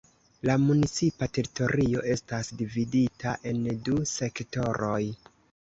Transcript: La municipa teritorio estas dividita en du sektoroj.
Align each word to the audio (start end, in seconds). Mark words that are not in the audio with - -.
La 0.49 0.53
municipa 0.61 1.27
teritorio 1.39 2.03
estas 2.15 2.49
dividita 2.63 3.37
en 3.53 3.65
du 3.91 4.03
sektoroj. 4.17 5.01